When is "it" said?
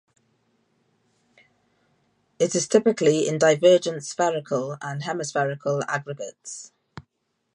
2.39-2.55